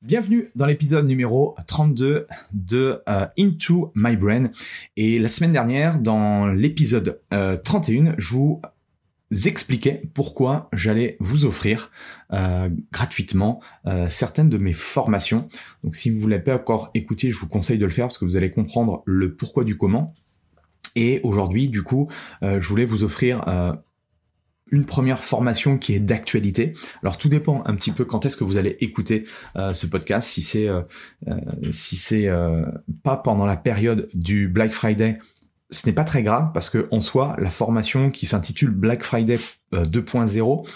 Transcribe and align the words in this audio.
Bienvenue 0.00 0.52
dans 0.54 0.66
l'épisode 0.66 1.08
numéro 1.08 1.56
32 1.66 2.28
de 2.52 3.02
euh, 3.08 3.26
Into 3.36 3.90
My 3.96 4.16
Brain. 4.16 4.44
Et 4.96 5.18
la 5.18 5.26
semaine 5.26 5.50
dernière, 5.50 5.98
dans 5.98 6.46
l'épisode 6.46 7.20
31, 7.30 8.06
euh, 8.06 8.12
je 8.16 8.28
vous 8.28 8.62
expliquais 9.44 10.02
pourquoi 10.14 10.68
j'allais 10.72 11.16
vous 11.18 11.46
offrir 11.46 11.90
euh, 12.32 12.68
gratuitement 12.92 13.60
certaines 14.08 14.48
de 14.48 14.56
mes 14.56 14.72
formations. 14.72 15.48
Donc 15.82 15.96
si 15.96 16.10
vous 16.10 16.26
ne 16.26 16.30
l'avez 16.30 16.44
pas 16.44 16.54
encore 16.54 16.92
écouté, 16.94 17.32
je 17.32 17.38
vous 17.40 17.48
conseille 17.48 17.78
de 17.78 17.84
le 17.84 17.90
faire 17.90 18.06
parce 18.06 18.18
que 18.18 18.24
vous 18.24 18.36
allez 18.36 18.52
comprendre 18.52 19.02
le 19.04 19.34
pourquoi 19.34 19.64
du 19.64 19.76
comment. 19.76 20.14
Et 20.94 21.20
aujourd'hui, 21.24 21.68
du 21.68 21.82
coup, 21.82 22.08
je 22.42 22.68
voulais 22.68 22.84
vous 22.84 23.02
offrir 23.02 23.44
une 24.70 24.84
première 24.84 25.22
formation 25.22 25.78
qui 25.78 25.94
est 25.94 26.00
d'actualité. 26.00 26.74
Alors 27.02 27.18
tout 27.18 27.28
dépend 27.28 27.62
un 27.66 27.74
petit 27.74 27.90
peu 27.90 28.04
quand 28.04 28.26
est-ce 28.26 28.36
que 28.36 28.44
vous 28.44 28.56
allez 28.56 28.76
écouter 28.80 29.24
euh, 29.56 29.72
ce 29.72 29.86
podcast. 29.86 30.28
Si 30.28 30.42
c'est 30.42 30.68
euh, 30.68 30.82
euh, 31.28 31.36
si 31.72 31.96
c'est 31.96 32.28
pas 33.02 33.16
pendant 33.16 33.46
la 33.46 33.56
période 33.56 34.08
du 34.14 34.48
Black 34.48 34.70
Friday, 34.70 35.18
ce 35.70 35.86
n'est 35.86 35.92
pas 35.92 36.04
très 36.04 36.22
grave 36.22 36.50
parce 36.52 36.70
que 36.70 36.88
en 36.90 37.00
soi 37.00 37.36
la 37.38 37.50
formation 37.50 38.10
qui 38.10 38.26
s'intitule 38.26 38.70
Black 38.70 39.02
Friday 39.02 39.38
2.0 39.72 40.66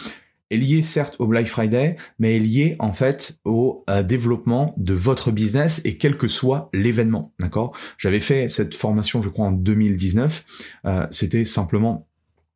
est 0.50 0.56
liée 0.56 0.82
certes 0.82 1.16
au 1.18 1.26
Black 1.26 1.46
Friday, 1.46 1.96
mais 2.18 2.36
est 2.36 2.40
liée 2.40 2.76
en 2.78 2.92
fait 2.92 3.38
au 3.44 3.86
développement 4.04 4.74
de 4.76 4.92
votre 4.92 5.30
business 5.30 5.80
et 5.84 5.96
quel 5.96 6.18
que 6.18 6.28
soit 6.28 6.68
l'événement. 6.74 7.32
D'accord? 7.40 7.74
J'avais 7.96 8.20
fait 8.20 8.48
cette 8.48 8.74
formation, 8.74 9.22
je 9.22 9.30
crois, 9.30 9.46
en 9.46 9.52
2019. 9.52 10.44
C'était 11.10 11.44
simplement 11.44 12.06
euh, 12.11 12.11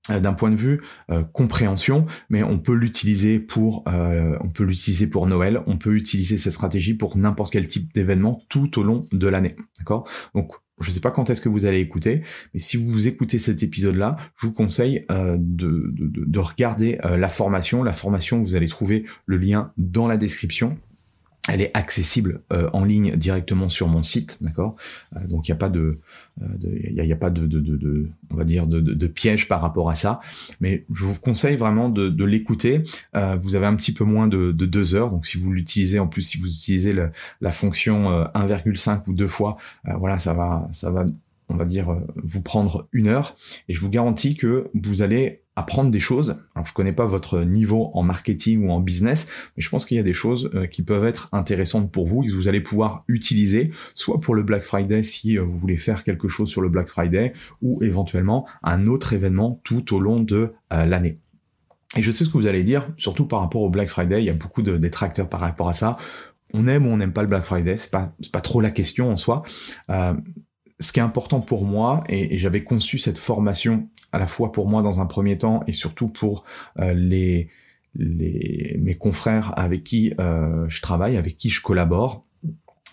d'un 0.09 0.33
point 0.33 0.50
de 0.50 0.56
vue 0.56 0.83
euh, 1.11 1.25
compréhension, 1.25 2.06
mais 2.31 2.43
on 2.43 2.59
peut 2.59 2.75
l'utiliser 2.75 3.39
pour 3.39 3.84
euh, 3.89 4.37
on 4.41 4.49
peut 4.49 4.65
l'utiliser 4.65 5.09
pour 5.09 5.27
Noël, 5.27 5.62
on 5.67 5.78
peut 5.78 5.94
utiliser 5.94 6.39
cette 6.39 6.53
stratégie 6.53 6.94
pour 6.94 7.17
n'importe 7.17 7.53
quel 7.53 7.69
type 7.69 7.93
d'événement 7.93 8.43
tout 8.49 8.78
au 8.78 8.83
long 8.83 9.06
de 9.12 9.27
l'année, 9.27 9.56
d'accord? 9.78 10.09
Donc 10.34 10.53
je 10.78 10.91
ne 10.91 10.95
sais 10.95 11.00
pas 11.00 11.11
quand 11.11 11.31
est-ce 11.31 11.41
que 11.41 11.49
vous 11.49 11.65
allez 11.65 11.81
écouter, 11.81 12.22
mais 12.53 12.61
si 12.61 12.77
vous 12.77 13.09
écoutez 13.09 13.39
cet 13.39 13.62
épisode-là, 13.62 14.16
je 14.37 14.47
vous 14.47 14.53
conseille 14.53 15.06
de, 15.09 15.91
de, 15.95 16.39
regarder 16.39 16.99
la 17.03 17.31
formation. 17.31 17.83
La 17.83 17.95
formation, 17.95 18.43
vous 18.43 18.56
allez 18.56 18.69
trouver 18.69 19.06
le 19.25 19.39
lien 19.39 19.72
dans 19.78 20.06
la 20.06 20.19
description 20.19 20.77
elle 21.49 21.61
est 21.61 21.71
accessible 21.75 22.41
euh, 22.53 22.69
en 22.73 22.84
ligne 22.84 23.17
directement 23.17 23.69
sur 23.69 23.89
mon 23.89 24.03
site, 24.03 24.39
d'accord? 24.43 24.77
Euh, 25.17 25.27
Donc 25.27 25.49
il 25.49 25.51
n'y 25.51 25.55
a 25.55 25.59
pas 25.59 25.69
de, 25.69 26.01
il 26.41 27.01
euh, 27.01 27.05
y 27.05 27.12
a, 27.12 27.17
pas 27.17 27.31
de, 27.31 28.11
on 28.31 28.37
va 28.37 28.45
dire 28.45 28.67
de, 28.67 28.81
de, 28.81 29.07
piège 29.07 29.49
par 29.49 29.61
rapport 29.61 29.91
à 29.91 29.95
ça. 29.95 30.21
Mais 30.61 30.84
je 30.91 31.05
vous 31.05 31.19
conseille 31.19 31.57
vraiment 31.57 31.89
de, 31.89 32.25
l'écouter. 32.25 32.83
vous 33.41 33.55
avez 33.55 33.67
un 33.67 33.77
petit 33.77 33.93
peu 33.93 34.05
moins 34.05 34.27
de, 34.27 34.53
deux 34.53 34.95
heures, 34.95 35.11
donc 35.11 35.27
si 35.27 35.39
vous 35.39 35.53
l'utilisez 35.53 35.99
en 35.99 36.09
plus, 36.09 36.23
si 36.23 36.39
vous 36.39 36.49
utilisez 36.49 36.95
la 37.41 37.51
fonction 37.53 38.11
1,5 38.34 39.03
ou 39.07 39.13
deux 39.13 39.28
fois, 39.28 39.57
voilà, 39.84 40.19
ça 40.19 40.34
va, 40.34 40.69
ça 40.73 40.91
va, 40.91 41.07
on 41.49 41.55
va 41.57 41.65
dire, 41.65 41.97
vous 42.17 42.43
prendre 42.43 42.89
une 42.93 43.07
heure. 43.07 43.37
Et 43.69 43.75
je 43.75 43.81
vous 43.81 43.91
garantis 43.91 44.34
que 44.34 44.69
vous 44.75 45.03
allez 45.03 45.43
apprendre 45.56 45.91
des 45.91 46.00
choses. 46.00 46.37
Alors 46.55 46.67
je 46.67 46.72
connais 46.72 46.93
pas 46.93 47.06
votre 47.06 47.41
niveau 47.41 47.91
en 47.94 48.03
marketing 48.03 48.67
ou 48.67 48.71
en 48.71 48.81
business, 48.81 49.27
mais 49.56 49.62
je 49.62 49.71
pense 49.71 49.87
qu'il 49.87 49.97
y 49.97 50.00
a 50.00 50.05
des 50.05 50.12
choses 50.12 50.50
euh, 50.55 50.67
qui 50.67 50.83
peuvent 50.83 51.06
être 51.06 51.28
intéressantes 51.33 51.91
pour 51.91 52.06
vous 52.06 52.22
et 52.22 52.27
que 52.28 52.33
vous 52.33 52.47
allez 52.47 52.61
pouvoir 52.61 53.05
utiliser, 53.09 53.71
soit 53.95 54.21
pour 54.21 54.34
le 54.34 54.43
Black 54.43 54.62
Friday 54.62 55.03
si 55.03 55.39
euh, 55.39 55.43
vous 55.43 55.59
voulez 55.59 55.77
faire 55.77 56.05
quelque 56.05 56.28
chose 56.28 56.50
sur 56.50 56.61
le 56.61 56.69
Black 56.69 56.89
Friday, 56.89 57.33
ou 57.62 57.83
éventuellement 57.83 58.47
un 58.62 58.87
autre 58.87 59.15
événement 59.15 59.61
tout 59.65 59.95
au 59.95 59.99
long 59.99 60.21
de 60.21 60.53
euh, 60.72 60.84
l'année. 60.84 61.19
Et 61.97 62.03
je 62.03 62.11
sais 62.11 62.25
ce 62.25 62.31
que 62.31 62.37
vous 62.37 62.47
allez 62.47 62.65
dire, 62.65 62.89
surtout 62.99 63.27
par 63.27 63.41
rapport 63.41 63.62
au 63.62 63.71
Black 63.71 63.89
Friday, 63.89 64.22
il 64.22 64.27
y 64.27 64.31
a 64.31 64.34
beaucoup 64.34 64.61
de 64.61 64.77
détracteurs 64.77 65.28
par 65.28 65.41
rapport 65.41 65.69
à 65.69 65.72
ça. 65.72 65.97
On 66.53 66.66
aime 66.66 66.87
ou 66.87 66.91
on 66.91 66.99
n'aime 66.99 67.12
pas 67.12 67.22
le 67.22 67.28
Black 67.28 67.45
Friday, 67.45 67.77
c'est 67.77 67.91
pas 67.91 68.12
c'est 68.21 68.33
pas 68.33 68.41
trop 68.41 68.61
la 68.61 68.71
question 68.71 69.11
en 69.11 69.16
soi. 69.16 69.43
Ce 70.79 70.93
qui 70.93 71.01
est 71.01 71.03
important 71.03 71.41
pour 71.41 71.65
moi, 71.65 72.05
et 72.09 72.37
j'avais 72.37 72.63
conçu 72.63 72.99
cette 72.99 73.19
formation 73.19 73.89
à 74.13 74.19
la 74.19 74.27
fois 74.27 74.53
pour 74.53 74.69
moi 74.69 74.83
dans 74.83 75.01
un 75.01 75.07
premier 75.07 75.39
temps 75.39 75.63
et 75.67 75.73
surtout 75.73 76.09
pour 76.09 76.45
euh, 76.79 76.93
les, 76.93 77.49
mes 77.95 78.95
confrères 78.95 79.53
avec 79.59 79.85
qui 79.85 80.13
euh, 80.21 80.67
je 80.69 80.83
travaille, 80.83 81.17
avec 81.17 81.39
qui 81.39 81.49
je 81.49 81.63
collabore 81.63 82.25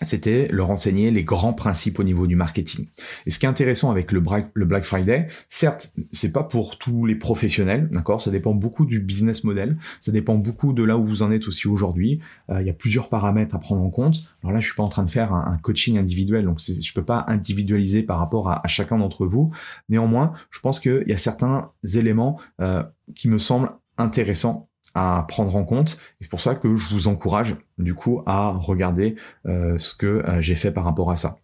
c'était 0.02 0.48
leur 0.50 0.70
enseigner 0.70 1.10
les 1.10 1.22
grands 1.22 1.52
principes 1.52 2.00
au 2.00 2.04
niveau 2.04 2.26
du 2.26 2.34
marketing. 2.34 2.86
Et 3.26 3.30
ce 3.30 3.38
qui 3.38 3.46
est 3.46 3.48
intéressant 3.48 3.90
avec 3.90 4.10
le 4.10 4.20
Black, 4.20 4.84
Friday, 4.84 5.28
certes, 5.48 5.94
c'est 6.10 6.32
pas 6.32 6.42
pour 6.42 6.78
tous 6.78 7.06
les 7.06 7.14
professionnels, 7.14 7.88
d'accord 7.92 8.20
Ça 8.20 8.30
dépend 8.30 8.54
beaucoup 8.54 8.86
du 8.86 9.00
business 9.00 9.44
model, 9.44 9.76
ça 10.00 10.10
dépend 10.10 10.34
beaucoup 10.34 10.72
de 10.72 10.82
là 10.82 10.98
où 10.98 11.04
vous 11.04 11.22
en 11.22 11.30
êtes 11.30 11.46
aussi 11.46 11.68
aujourd'hui. 11.68 12.20
Euh, 12.50 12.60
il 12.60 12.66
y 12.66 12.70
a 12.70 12.74
plusieurs 12.74 13.08
paramètres 13.08 13.54
à 13.54 13.60
prendre 13.60 13.82
en 13.82 13.90
compte. 13.90 14.24
Alors 14.42 14.52
là, 14.52 14.60
je 14.60 14.66
suis 14.66 14.74
pas 14.74 14.82
en 14.82 14.88
train 14.88 15.04
de 15.04 15.10
faire 15.10 15.32
un, 15.32 15.56
coaching 15.62 15.96
individuel, 15.96 16.44
donc 16.44 16.60
je 16.60 16.92
peux 16.92 17.04
pas 17.04 17.24
individualiser 17.28 18.02
par 18.02 18.18
rapport 18.18 18.50
à, 18.50 18.62
chacun 18.66 18.98
d'entre 18.98 19.26
vous. 19.26 19.52
Néanmoins, 19.88 20.32
je 20.50 20.58
pense 20.58 20.80
qu'il 20.80 21.04
y 21.06 21.12
a 21.12 21.16
certains 21.16 21.70
éléments 21.94 22.40
euh, 22.60 22.82
qui 23.14 23.28
me 23.28 23.38
semblent 23.38 23.70
intéressants 23.96 24.68
à 24.94 25.24
prendre 25.28 25.54
en 25.56 25.64
compte. 25.64 25.98
C'est 26.20 26.30
pour 26.30 26.40
ça 26.40 26.54
que 26.54 26.76
je 26.76 26.94
vous 26.94 27.08
encourage 27.08 27.56
du 27.78 27.94
coup 27.94 28.22
à 28.26 28.50
regarder 28.50 29.16
euh, 29.46 29.76
ce 29.78 29.94
que 29.94 30.06
euh, 30.06 30.40
j'ai 30.40 30.54
fait 30.54 30.70
par 30.70 30.84
rapport 30.84 31.10
à 31.10 31.16
ça. 31.16 31.38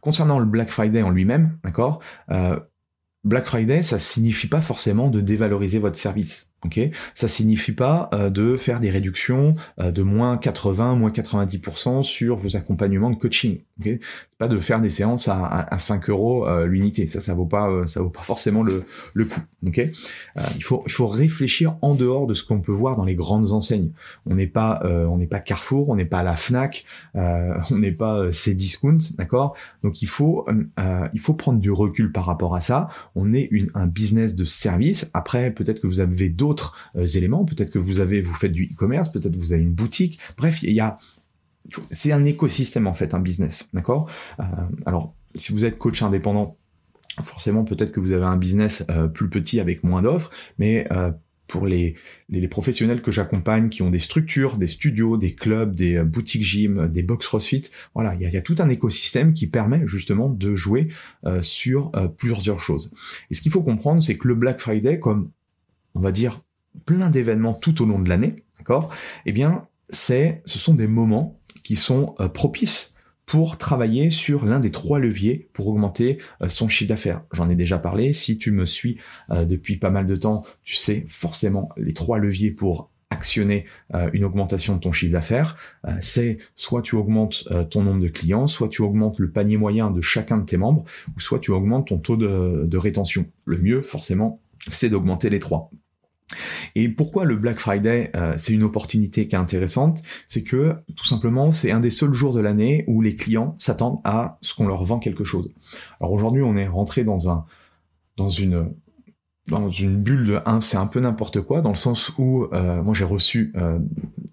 Concernant 0.00 0.38
le 0.38 0.44
Black 0.46 0.70
Friday 0.70 1.02
en 1.02 1.10
lui-même, 1.10 1.58
d'accord, 1.64 2.00
euh, 2.30 2.58
Black 3.24 3.44
Friday, 3.44 3.82
ça 3.82 3.98
signifie 3.98 4.46
pas 4.46 4.62
forcément 4.62 5.08
de 5.08 5.20
dévaloriser 5.20 5.78
votre 5.78 5.96
service. 5.96 6.49
Ok, 6.62 6.78
ça 7.14 7.26
signifie 7.26 7.72
pas 7.72 8.10
euh, 8.12 8.28
de 8.28 8.58
faire 8.58 8.80
des 8.80 8.90
réductions 8.90 9.54
euh, 9.80 9.90
de 9.90 10.02
moins 10.02 10.36
80, 10.36 10.94
moins 10.94 11.08
90% 11.08 12.02
sur 12.02 12.36
vos 12.36 12.54
accompagnements 12.54 13.08
de 13.08 13.16
coaching. 13.16 13.60
Ok, 13.80 13.86
c'est 14.28 14.38
pas 14.38 14.46
de 14.46 14.58
faire 14.58 14.78
des 14.82 14.90
séances 14.90 15.28
à, 15.28 15.42
à, 15.42 15.78
5 15.78 16.10
euros 16.10 16.46
euh, 16.46 16.66
l'unité. 16.66 17.06
Ça, 17.06 17.20
ça 17.20 17.32
vaut 17.32 17.46
pas, 17.46 17.86
ça 17.86 18.02
vaut 18.02 18.10
pas 18.10 18.20
forcément 18.20 18.62
le, 18.62 18.84
le 19.14 19.24
coût. 19.24 19.40
Ok, 19.66 19.78
il 20.56 20.62
faut 20.62 20.82
il 20.86 20.92
faut 20.92 21.06
réfléchir 21.06 21.76
en 21.80 21.94
dehors 21.94 22.26
de 22.26 22.34
ce 22.34 22.44
qu'on 22.44 22.60
peut 22.60 22.72
voir 22.72 22.96
dans 22.96 23.04
les 23.04 23.14
grandes 23.14 23.52
enseignes. 23.52 23.92
On 24.26 24.34
n'est 24.34 24.46
pas 24.46 24.82
on 24.84 25.16
n'est 25.18 25.26
pas 25.26 25.40
Carrefour, 25.40 25.88
on 25.90 25.96
n'est 25.96 26.06
pas 26.06 26.22
la 26.22 26.36
Fnac, 26.36 26.84
on 27.14 27.78
n'est 27.78 27.92
pas 27.92 28.30
Cdiscount, 28.30 28.98
d'accord? 29.18 29.54
Donc 29.82 30.00
il 30.00 30.08
faut 30.08 30.46
il 31.12 31.20
faut 31.20 31.34
prendre 31.34 31.58
du 31.58 31.70
recul 31.70 32.10
par 32.10 32.24
rapport 32.24 32.54
à 32.54 32.60
ça. 32.60 32.88
On 33.14 33.34
est 33.34 33.48
une, 33.50 33.70
un 33.74 33.86
business 33.86 34.34
de 34.34 34.46
service. 34.46 35.10
Après, 35.12 35.50
peut-être 35.50 35.80
que 35.80 35.86
vous 35.86 36.00
avez 36.00 36.30
d'autres 36.30 36.49
d'autres 36.50 36.76
euh, 36.96 37.06
éléments. 37.06 37.44
Peut-être 37.44 37.70
que 37.70 37.78
vous 37.78 38.00
avez, 38.00 38.20
vous 38.20 38.34
faites 38.34 38.52
du 38.52 38.64
e-commerce, 38.64 39.10
peut-être 39.10 39.36
vous 39.36 39.52
avez 39.52 39.62
une 39.62 39.72
boutique. 39.72 40.18
Bref, 40.36 40.62
il 40.62 40.72
y 40.72 40.80
a, 40.80 40.98
c'est 41.90 42.12
un 42.12 42.24
écosystème 42.24 42.86
en 42.86 42.94
fait, 42.94 43.14
un 43.14 43.20
business, 43.20 43.68
d'accord? 43.72 44.10
Euh, 44.40 44.44
Alors, 44.84 45.14
si 45.36 45.52
vous 45.52 45.64
êtes 45.64 45.78
coach 45.78 46.02
indépendant, 46.02 46.56
forcément, 47.22 47.64
peut-être 47.64 47.92
que 47.92 48.00
vous 48.00 48.12
avez 48.12 48.24
un 48.24 48.36
business 48.36 48.84
euh, 48.90 49.06
plus 49.06 49.28
petit 49.28 49.60
avec 49.60 49.84
moins 49.84 50.02
d'offres, 50.02 50.30
mais 50.58 50.88
pour 51.46 51.66
les, 51.66 51.96
les, 52.28 52.46
professionnels 52.46 53.02
que 53.02 53.10
j'accompagne 53.10 53.70
qui 53.70 53.82
ont 53.82 53.90
des 53.90 53.98
structures, 53.98 54.56
des 54.56 54.68
studios, 54.68 55.16
des 55.16 55.34
clubs, 55.34 55.74
des 55.74 56.00
boutiques 56.00 56.44
gym, 56.44 56.86
des 56.86 57.02
box 57.02 57.26
CrossFit, 57.26 57.64
voilà, 57.92 58.14
il 58.14 58.20
y 58.20 58.26
a, 58.26 58.28
y 58.28 58.36
a, 58.36 58.40
tout 58.40 58.54
un 58.60 58.68
écosystème 58.68 59.32
qui 59.32 59.48
permet 59.48 59.82
justement 59.84 60.28
de 60.28 60.54
jouer 60.54 60.88
sur 61.42 61.90
plusieurs 62.16 62.60
choses. 62.60 62.92
Et 63.30 63.34
ce 63.34 63.40
qu'il 63.40 63.50
faut 63.50 63.62
comprendre, 63.62 64.00
c'est 64.00 64.16
que 64.16 64.28
le 64.28 64.36
Black 64.36 64.60
Friday, 64.60 65.00
comme 65.00 65.30
on 65.94 66.00
va 66.00 66.12
dire, 66.12 66.42
plein 66.84 67.10
d'événements 67.10 67.54
tout 67.54 67.82
au 67.82 67.86
long 67.86 67.98
de 67.98 68.08
l'année, 68.08 68.44
d'accord? 68.58 68.92
Eh 69.26 69.32
bien, 69.32 69.66
c'est, 69.88 70.42
ce 70.46 70.58
sont 70.58 70.74
des 70.74 70.86
moments 70.86 71.40
qui 71.64 71.76
sont 71.76 72.14
euh, 72.20 72.28
propices 72.28 72.96
pour 73.26 73.58
travailler 73.58 74.10
sur 74.10 74.44
l'un 74.44 74.60
des 74.60 74.70
trois 74.70 74.98
leviers 74.98 75.48
pour 75.52 75.68
augmenter 75.68 76.18
euh, 76.42 76.48
son 76.48 76.68
chiffre 76.68 76.88
d'affaires. 76.88 77.22
J'en 77.32 77.48
ai 77.48 77.54
déjà 77.54 77.78
parlé. 77.78 78.12
Si 78.12 78.38
tu 78.38 78.50
me 78.50 78.66
suis 78.66 78.98
euh, 79.30 79.44
depuis 79.44 79.76
pas 79.76 79.90
mal 79.90 80.06
de 80.06 80.16
temps, 80.16 80.42
tu 80.62 80.74
sais 80.74 81.04
forcément 81.08 81.68
les 81.76 81.92
trois 81.92 82.18
leviers 82.18 82.50
pour 82.50 82.90
actionner 83.12 83.66
une 84.12 84.22
augmentation 84.22 84.76
de 84.76 84.80
ton 84.80 84.92
chiffre 84.92 85.12
d'affaires, 85.12 85.56
c'est 85.98 86.38
soit 86.54 86.80
tu 86.80 86.94
augmentes 86.94 87.42
ton 87.68 87.82
nombre 87.82 88.00
de 88.00 88.06
clients, 88.06 88.46
soit 88.46 88.68
tu 88.68 88.82
augmentes 88.82 89.18
le 89.18 89.32
panier 89.32 89.56
moyen 89.56 89.90
de 89.90 90.00
chacun 90.00 90.38
de 90.38 90.44
tes 90.44 90.56
membres, 90.56 90.84
ou 91.16 91.20
soit 91.20 91.40
tu 91.40 91.50
augmentes 91.50 91.88
ton 91.88 91.98
taux 91.98 92.16
de, 92.16 92.66
de 92.66 92.76
rétention. 92.78 93.26
Le 93.46 93.58
mieux, 93.58 93.82
forcément, 93.82 94.40
c'est 94.68 94.88
d'augmenter 94.88 95.30
les 95.30 95.40
trois. 95.40 95.70
Et 96.74 96.88
pourquoi 96.88 97.24
le 97.24 97.36
Black 97.36 97.58
Friday, 97.58 98.10
euh, 98.14 98.34
c'est 98.36 98.52
une 98.52 98.62
opportunité 98.62 99.26
qui 99.26 99.34
est 99.34 99.38
intéressante 99.38 100.00
C'est 100.26 100.44
que 100.44 100.76
tout 100.94 101.04
simplement, 101.04 101.50
c'est 101.50 101.70
un 101.70 101.80
des 101.80 101.90
seuls 101.90 102.12
jours 102.12 102.34
de 102.34 102.40
l'année 102.40 102.84
où 102.86 103.00
les 103.02 103.16
clients 103.16 103.56
s'attendent 103.58 104.00
à 104.04 104.38
ce 104.40 104.54
qu'on 104.54 104.66
leur 104.66 104.84
vend 104.84 104.98
quelque 104.98 105.24
chose. 105.24 105.50
Alors 106.00 106.12
aujourd'hui, 106.12 106.42
on 106.42 106.56
est 106.56 106.68
rentré 106.68 107.04
dans 107.04 107.30
un 107.30 107.44
dans 108.16 108.28
une 108.28 108.72
dans 109.46 109.70
une 109.70 109.96
bulle 109.96 110.26
de 110.26 110.40
un, 110.46 110.60
c'est 110.60 110.76
un 110.76 110.86
peu 110.86 111.00
n'importe 111.00 111.40
quoi, 111.40 111.60
dans 111.60 111.70
le 111.70 111.76
sens 111.76 112.12
où 112.18 112.46
euh, 112.52 112.82
moi 112.82 112.94
j'ai 112.94 113.04
reçu 113.04 113.52
euh, 113.56 113.80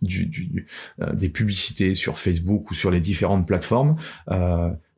du, 0.03 0.27
du, 0.27 0.67
des 1.13 1.29
publicités 1.29 1.95
sur 1.95 2.19
Facebook 2.19 2.69
ou 2.69 2.75
sur 2.75 2.91
les 2.91 2.99
différentes 2.99 3.47
plateformes 3.47 3.95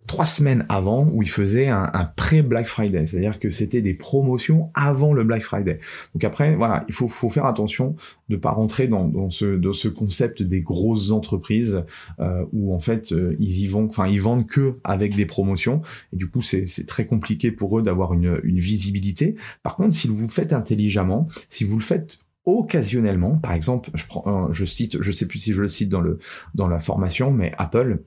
trois 0.10 0.26
semaines 0.26 0.66
avant 0.70 1.08
où 1.14 1.22
il 1.22 1.30
faisait 1.30 1.68
un, 1.68 1.86
pré-Black 2.16 2.66
Friday, 2.66 3.06
c'est-à-dire 3.06 3.38
que 3.38 3.52
c'était 3.52 3.84
des 3.84 3.94
promotions 3.94 4.72
avant 4.74 5.14
le 5.14 5.24
Black 5.24 5.44
Friday. 5.44 5.80
Donc 6.16 6.24
après, 6.24 6.56
voilà, 6.56 6.84
il 6.88 6.96
faut, 6.96 7.08
faut 7.08 7.30
faire 7.30 7.46
attention 7.46 7.96
de 8.28 8.36
pas 8.36 8.50
rentrer 8.50 8.88
dans, 8.88 9.08
dans, 9.08 9.30
ce, 9.30 9.56
dans 9.56 9.72
ce 9.72 9.88
concept 9.88 10.42
des 10.42 10.62
grosses 10.62 11.12
entreprises 11.12 11.84
euh, 12.20 12.44
où 12.54 12.74
en 12.74 12.80
fait 12.80 13.12
euh, 13.12 13.36
ils 13.40 13.60
y 13.60 13.68
vont, 13.68 13.86
enfin 13.86 14.08
ils 14.08 14.20
vendent 14.20 14.48
que 14.48 14.80
avec 14.84 15.16
des 15.16 15.28
promotions 15.28 15.84
et 16.12 16.18
du 16.18 16.28
coup 16.28 16.42
c'est 16.42 16.66
très 16.88 17.06
compliqué 17.06 17.52
pour 17.52 17.78
eux 17.78 17.84
d'avoir 17.84 18.14
une, 18.14 18.40
une 18.44 18.60
visibilité. 18.60 19.36
Par 19.62 19.76
contre, 19.76 19.94
si 19.94 20.08
vous 20.08 20.24
le 20.24 20.28
faites 20.28 20.54
intelligemment, 20.54 21.28
si 21.52 21.64
vous 21.64 21.78
le 21.78 21.84
faites 21.84 22.26
occasionnellement, 22.46 23.38
par 23.38 23.54
exemple, 23.54 23.92
je 23.94 24.06
prends, 24.08 24.52
je 24.52 24.66
cite, 24.66 25.00
je 25.04 25.12
sais 25.12 25.28
plus 25.28 25.38
si 25.38 25.54
je 25.54 25.62
le 25.62 25.68
cite 25.68 25.90
dans 25.90 26.02
le 26.02 26.18
dans 26.56 26.68
la 26.68 26.80
formation, 26.80 27.32
mais 27.32 27.54
Apple 27.60 28.00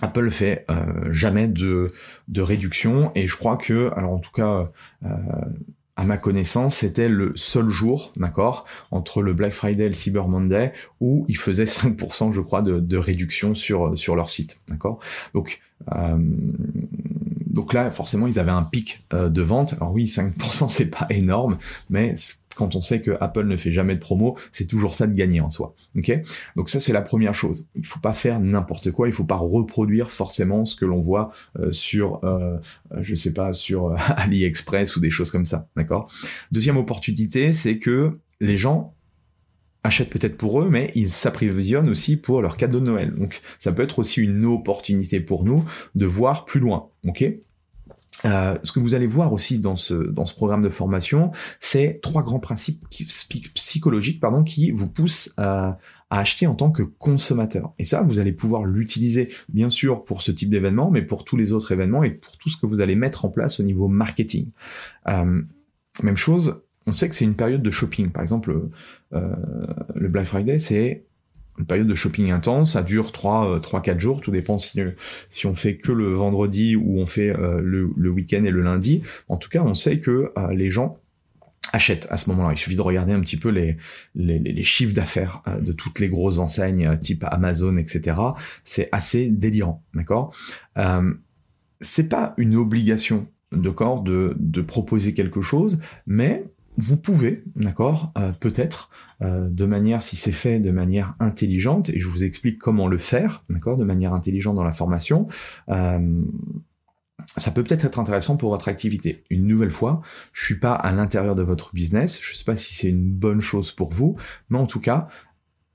Apple 0.00 0.30
fait 0.30 0.64
euh, 0.70 1.12
jamais 1.12 1.48
de, 1.48 1.92
de 2.28 2.42
réduction 2.42 3.12
et 3.14 3.26
je 3.26 3.36
crois 3.36 3.56
que, 3.56 3.90
alors 3.94 4.12
en 4.12 4.18
tout 4.18 4.32
cas, 4.32 4.70
euh, 5.04 5.08
à 5.96 6.04
ma 6.04 6.16
connaissance, 6.16 6.76
c'était 6.76 7.08
le 7.08 7.32
seul 7.36 7.68
jour, 7.68 8.12
d'accord, 8.16 8.64
entre 8.90 9.22
le 9.22 9.34
Black 9.34 9.52
Friday 9.52 9.84
et 9.84 9.88
le 9.88 9.94
Cyber 9.94 10.26
Monday 10.26 10.72
où 11.00 11.26
ils 11.28 11.36
faisaient 11.36 11.64
5%, 11.64 12.32
je 12.32 12.40
crois, 12.40 12.62
de, 12.62 12.80
de 12.80 12.96
réduction 12.96 13.54
sur 13.54 13.96
sur 13.98 14.16
leur 14.16 14.30
site, 14.30 14.60
d'accord. 14.68 15.00
Donc 15.34 15.60
euh, 15.94 16.16
donc 17.52 17.74
là, 17.74 17.90
forcément, 17.90 18.26
ils 18.26 18.38
avaient 18.38 18.50
un 18.50 18.62
pic 18.62 19.02
euh, 19.12 19.28
de 19.28 19.42
vente. 19.42 19.74
Alors 19.74 19.92
oui, 19.92 20.06
5%, 20.06 20.68
c'est 20.68 20.86
pas 20.90 21.06
énorme, 21.10 21.58
mais 21.90 22.14
quand 22.54 22.76
on 22.76 22.82
sait 22.82 23.00
que 23.00 23.16
Apple 23.20 23.44
ne 23.44 23.56
fait 23.56 23.72
jamais 23.72 23.94
de 23.94 24.00
promo, 24.00 24.36
c'est 24.50 24.66
toujours 24.66 24.94
ça 24.94 25.06
de 25.06 25.14
gagner 25.14 25.40
en 25.40 25.48
soi. 25.48 25.74
Donc 26.56 26.68
ça, 26.68 26.80
c'est 26.80 26.92
la 26.92 27.02
première 27.02 27.34
chose. 27.34 27.66
Il 27.74 27.86
faut 27.86 28.00
pas 28.00 28.12
faire 28.12 28.40
n'importe 28.40 28.90
quoi. 28.90 29.08
Il 29.08 29.14
faut 29.14 29.24
pas 29.24 29.36
reproduire 29.36 30.10
forcément 30.10 30.64
ce 30.64 30.76
que 30.76 30.84
l'on 30.84 31.00
voit 31.00 31.32
euh, 31.58 31.70
sur, 31.72 32.20
euh, 32.24 32.58
je 33.00 33.14
sais 33.14 33.32
pas, 33.32 33.52
sur 33.52 33.94
AliExpress 34.16 34.96
ou 34.96 35.00
des 35.00 35.10
choses 35.10 35.30
comme 35.30 35.46
ça. 35.46 35.68
D'accord? 35.76 36.10
Deuxième 36.50 36.76
opportunité, 36.76 37.52
c'est 37.52 37.78
que 37.78 38.18
les 38.40 38.56
gens 38.56 38.94
achètent 39.84 40.10
peut-être 40.10 40.36
pour 40.36 40.60
eux, 40.62 40.68
mais 40.70 40.90
ils 40.94 41.08
s'approvisionnent 41.08 41.88
aussi 41.88 42.16
pour 42.16 42.40
leur 42.40 42.56
cadeau 42.56 42.80
de 42.80 42.86
Noël. 42.86 43.14
Donc 43.14 43.40
ça 43.58 43.72
peut 43.72 43.82
être 43.82 43.98
aussi 43.98 44.20
une 44.20 44.44
opportunité 44.44 45.20
pour 45.20 45.44
nous 45.44 45.64
de 45.94 46.06
voir 46.06 46.44
plus 46.44 46.60
loin. 46.60 46.88
Ok? 47.06 47.24
Euh, 48.24 48.54
ce 48.62 48.72
que 48.72 48.80
vous 48.80 48.94
allez 48.94 49.06
voir 49.06 49.32
aussi 49.32 49.58
dans 49.58 49.76
ce 49.76 49.94
dans 49.94 50.26
ce 50.26 50.34
programme 50.34 50.62
de 50.62 50.68
formation, 50.68 51.32
c'est 51.60 52.00
trois 52.02 52.22
grands 52.22 52.40
principes 52.40 52.84
psychologiques 53.54 54.20
pardon 54.20 54.44
qui 54.44 54.70
vous 54.70 54.88
poussent 54.88 55.32
à, 55.36 55.78
à 56.10 56.18
acheter 56.18 56.46
en 56.46 56.54
tant 56.54 56.70
que 56.70 56.82
consommateur. 56.82 57.72
Et 57.78 57.84
ça, 57.84 58.02
vous 58.02 58.18
allez 58.18 58.32
pouvoir 58.32 58.64
l'utiliser 58.64 59.28
bien 59.48 59.70
sûr 59.70 60.04
pour 60.04 60.20
ce 60.20 60.30
type 60.30 60.50
d'événement, 60.50 60.90
mais 60.90 61.00
pour 61.00 61.24
tous 61.24 61.38
les 61.38 61.52
autres 61.52 61.72
événements 61.72 62.04
et 62.04 62.10
pour 62.10 62.36
tout 62.36 62.50
ce 62.50 62.58
que 62.58 62.66
vous 62.66 62.80
allez 62.80 62.96
mettre 62.96 63.24
en 63.24 63.30
place 63.30 63.60
au 63.60 63.62
niveau 63.62 63.88
marketing. 63.88 64.50
Euh, 65.08 65.40
même 66.02 66.16
chose, 66.16 66.60
on 66.86 66.92
sait 66.92 67.08
que 67.08 67.14
c'est 67.14 67.24
une 67.24 67.34
période 67.34 67.62
de 67.62 67.70
shopping. 67.70 68.10
Par 68.10 68.22
exemple, 68.22 68.68
euh, 69.14 69.34
le 69.94 70.08
Black 70.08 70.26
Friday, 70.26 70.58
c'est 70.58 71.06
une 71.62 71.66
période 71.66 71.86
de 71.86 71.94
shopping 71.94 72.32
intense, 72.32 72.72
ça 72.72 72.82
dure 72.82 73.12
3 73.12 73.60
3 73.60 73.82
4 73.82 74.00
jours, 74.00 74.20
tout 74.20 74.32
dépend 74.32 74.58
si 74.58 74.80
si 75.30 75.46
on 75.46 75.54
fait 75.54 75.76
que 75.76 75.92
le 75.92 76.12
vendredi 76.12 76.74
ou 76.74 76.98
on 76.98 77.06
fait 77.06 77.30
euh, 77.30 77.60
le, 77.62 78.10
week-end 78.10 78.42
et 78.42 78.50
le 78.50 78.62
lundi. 78.62 79.02
En 79.28 79.36
tout 79.36 79.48
cas, 79.48 79.62
on 79.62 79.74
sait 79.74 80.00
que 80.00 80.32
euh, 80.36 80.52
les 80.52 80.70
gens 80.70 80.98
achètent 81.72 82.08
à 82.10 82.16
ce 82.16 82.28
moment-là. 82.30 82.52
Il 82.52 82.58
suffit 82.58 82.74
de 82.74 82.80
regarder 82.80 83.12
un 83.12 83.20
petit 83.20 83.36
peu 83.36 83.48
les 83.48 84.62
chiffres 84.64 84.92
d'affaires 84.92 85.42
de 85.60 85.70
toutes 85.70 86.00
les 86.00 86.08
grosses 86.08 86.40
enseignes 86.40 86.98
type 86.98 87.24
Amazon, 87.30 87.76
etc. 87.76 88.16
C'est 88.64 88.88
assez 88.90 89.30
délirant, 89.30 89.84
d'accord? 89.94 90.34
Euh, 90.78 91.14
C'est 91.80 92.08
pas 92.08 92.34
une 92.38 92.56
obligation 92.56 93.28
corps 93.70 94.02
de, 94.02 94.34
de 94.38 94.62
proposer 94.62 95.14
quelque 95.14 95.40
chose, 95.40 95.78
mais 96.06 96.44
vous 96.76 96.96
pouvez, 96.96 97.44
d'accord, 97.54 98.12
euh, 98.16 98.32
peut-être, 98.32 98.90
euh, 99.20 99.48
de 99.48 99.64
manière, 99.64 100.02
si 100.02 100.16
c'est 100.16 100.32
fait 100.32 100.58
de 100.58 100.70
manière 100.70 101.14
intelligente, 101.20 101.90
et 101.90 102.00
je 102.00 102.08
vous 102.08 102.24
explique 102.24 102.58
comment 102.58 102.88
le 102.88 102.98
faire, 102.98 103.44
d'accord, 103.50 103.76
de 103.76 103.84
manière 103.84 104.12
intelligente 104.12 104.56
dans 104.56 104.64
la 104.64 104.72
formation, 104.72 105.28
euh, 105.68 106.22
ça 107.36 107.50
peut 107.50 107.62
peut-être 107.62 107.84
être 107.84 107.98
intéressant 107.98 108.36
pour 108.36 108.50
votre 108.50 108.68
activité. 108.68 109.22
Une 109.30 109.46
nouvelle 109.46 109.70
fois, 109.70 110.00
je 110.32 110.44
suis 110.44 110.58
pas 110.58 110.72
à 110.72 110.92
l'intérieur 110.92 111.34
de 111.36 111.42
votre 111.42 111.72
business, 111.72 112.20
je 112.22 112.34
sais 112.34 112.44
pas 112.44 112.56
si 112.56 112.74
c'est 112.74 112.88
une 112.88 113.12
bonne 113.12 113.40
chose 113.40 113.70
pour 113.70 113.92
vous, 113.92 114.16
mais 114.48 114.58
en 114.58 114.66
tout 114.66 114.80
cas, 114.80 115.08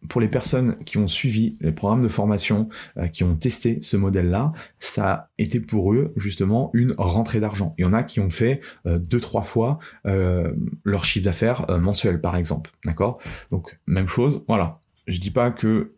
pour 0.09 0.21
les 0.21 0.27
personnes 0.27 0.77
qui 0.85 0.97
ont 0.97 1.07
suivi 1.07 1.57
les 1.61 1.71
programmes 1.71 2.01
de 2.01 2.07
formation, 2.07 2.69
euh, 2.97 3.07
qui 3.07 3.23
ont 3.23 3.35
testé 3.35 3.79
ce 3.81 3.97
modèle-là, 3.97 4.53
ça 4.79 5.11
a 5.11 5.29
été 5.37 5.59
pour 5.59 5.93
eux 5.93 6.13
justement 6.15 6.69
une 6.73 6.93
rentrée 6.97 7.39
d'argent. 7.39 7.73
Il 7.77 7.81
y 7.81 7.85
en 7.85 7.93
a 7.93 8.03
qui 8.03 8.19
ont 8.19 8.29
fait 8.29 8.61
euh, 8.85 8.99
deux 8.99 9.19
trois 9.19 9.41
fois 9.41 9.79
euh, 10.05 10.53
leur 10.83 11.05
chiffre 11.05 11.25
d'affaires 11.25 11.65
mensuel, 11.79 12.21
par 12.21 12.35
exemple. 12.35 12.71
D'accord? 12.85 13.19
Donc 13.51 13.79
même 13.87 14.07
chose. 14.07 14.41
Voilà. 14.47 14.79
Je 15.07 15.19
dis 15.19 15.31
pas 15.31 15.51
que 15.51 15.93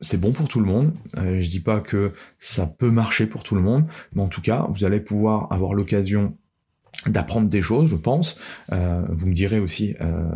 c'est 0.00 0.20
bon 0.20 0.32
pour 0.32 0.48
tout 0.48 0.60
le 0.60 0.66
monde. 0.66 0.92
je 1.16 1.48
dis 1.48 1.60
pas 1.60 1.80
que 1.80 2.12
ça 2.38 2.66
peut 2.66 2.90
marcher 2.90 3.26
pour 3.26 3.42
tout 3.42 3.54
le 3.54 3.62
monde, 3.62 3.86
mais 4.14 4.22
en 4.22 4.28
tout 4.28 4.42
cas, 4.42 4.66
vous 4.74 4.84
allez 4.84 5.00
pouvoir 5.00 5.50
avoir 5.50 5.72
l'occasion 5.72 6.36
d'apprendre 7.06 7.48
des 7.48 7.62
choses, 7.62 7.90
je 7.90 7.96
pense. 7.96 8.38
vous 8.70 9.26
me 9.26 9.32
direz 9.32 9.60
aussi 9.60 9.94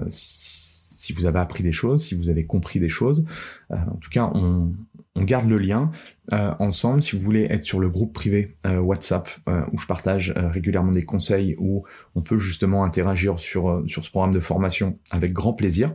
si 0.09 0.78
si 0.99 1.13
vous 1.13 1.27
avez 1.27 1.39
appris 1.39 1.63
des 1.63 1.73
choses, 1.73 2.05
si 2.05 2.15
vous 2.15 2.29
avez 2.29 2.45
compris 2.45 2.81
des 2.81 2.89
choses. 2.89 3.25
Euh, 3.71 3.77
en 3.77 3.97
tout 3.97 4.11
cas, 4.11 4.31
on, 4.35 4.73
garde 5.17 5.49
le 5.49 5.57
lien 5.57 5.91
euh, 6.33 6.55
ensemble. 6.61 7.03
Si 7.03 7.17
vous 7.17 7.23
voulez 7.23 7.49
être 7.51 7.65
sur 7.65 7.81
le 7.81 7.91
groupe 7.91 8.13
privé 8.13 8.57
euh, 8.67 8.79
WhatsApp 8.79 9.29
euh, 9.49 9.63
où 9.73 9.79
je 9.79 9.87
partage 9.87 10.33
régulièrement 10.37 10.93
des 10.93 11.05
conseils, 11.05 11.57
où 11.59 11.85
on 12.15 12.23
peut 12.23 12.39
justement 12.39 12.85
interagir 12.85 13.39
sur, 13.39 13.83
sur 13.87 14.05
ce 14.05 14.11
programme 14.11 14.33
de 14.33 14.39
formation 14.39 14.99
avec 15.11 15.33
grand 15.33 15.55
plaisir 15.55 15.95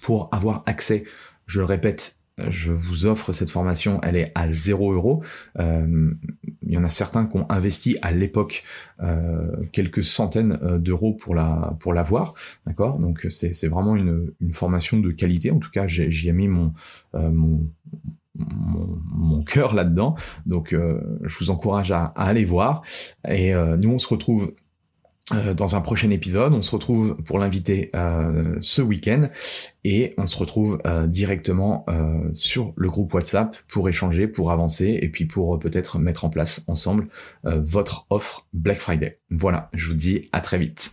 pour 0.00 0.28
avoir 0.32 0.64
accès, 0.66 1.04
je 1.46 1.60
le 1.60 1.66
répète, 1.66 2.16
je 2.48 2.72
vous 2.72 3.06
offre 3.06 3.32
cette 3.32 3.50
formation, 3.50 4.00
elle 4.02 4.16
est 4.16 4.32
à 4.34 4.50
0 4.50 4.92
euros. 4.92 5.22
il 5.58 6.16
y 6.62 6.76
en 6.76 6.84
a 6.84 6.88
certains 6.88 7.26
qui 7.26 7.36
ont 7.36 7.46
investi 7.50 7.96
à 8.02 8.10
l'époque 8.12 8.64
quelques 9.72 10.04
centaines 10.04 10.58
d'euros 10.78 11.14
pour 11.14 11.34
la 11.34 11.76
pour 11.80 11.92
l'avoir, 11.92 12.34
d'accord? 12.66 12.98
Donc 12.98 13.26
c'est 13.28 13.68
vraiment 13.68 13.96
une, 13.96 14.32
une 14.40 14.52
formation 14.52 14.98
de 14.98 15.10
qualité. 15.10 15.50
En 15.50 15.58
tout 15.58 15.70
cas, 15.70 15.86
j'y 15.86 16.28
ai 16.28 16.32
mis 16.32 16.48
mon 16.48 16.72
mon 17.12 17.66
mon, 18.34 19.42
cœur 19.42 19.74
là-dedans. 19.74 20.14
Donc, 20.46 20.72
euh, 20.72 21.00
je 21.22 21.38
vous 21.38 21.50
encourage 21.50 21.92
à, 21.92 22.06
aller 22.16 22.44
voir. 22.44 22.82
Et 23.28 23.54
euh, 23.54 23.76
nous, 23.76 23.90
on 23.90 23.98
se 23.98 24.08
retrouve 24.08 24.44
euh, 24.44 24.56
dans 25.56 25.76
un 25.76 25.80
prochain 25.80 26.10
épisode. 26.10 26.52
On 26.54 26.62
se 26.62 26.70
retrouve 26.70 27.16
pour 27.24 27.38
l'inviter 27.38 27.90
ce 28.60 28.82
week-end 28.82 29.28
et 29.84 30.14
on 30.18 30.26
se 30.26 30.36
retrouve 30.36 30.80
directement 31.06 31.86
sur 32.32 32.72
le 32.76 32.88
groupe 32.88 33.12
WhatsApp 33.14 33.56
pour 33.68 33.88
échanger, 33.88 34.28
pour 34.28 34.52
avancer 34.52 34.98
et 35.00 35.08
puis 35.08 35.24
pour 35.24 35.58
peut-être 35.58 35.98
mettre 35.98 36.24
en 36.24 36.30
place 36.30 36.64
ensemble 36.68 37.08
votre 37.44 38.06
offre 38.10 38.46
Black 38.52 38.78
Friday. 38.78 39.18
Voilà, 39.30 39.70
je 39.72 39.88
vous 39.88 39.94
dis 39.94 40.28
à 40.32 40.40
très 40.40 40.58
vite. 40.58 40.92